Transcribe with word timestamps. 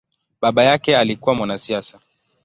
Baba 0.41 0.63
yake 0.63 0.97
alikua 0.97 1.35
mwanasiasa. 1.35 1.99